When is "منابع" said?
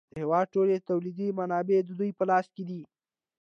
1.39-1.77